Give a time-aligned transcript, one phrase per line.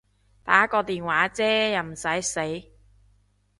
[0.43, 2.69] 打個電話啫又唔駛死